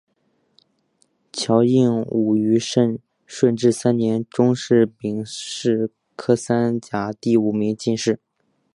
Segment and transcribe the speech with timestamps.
[1.31, 2.97] 乔映伍于顺
[3.55, 8.19] 治三年中式丙戌科三甲第五名进士。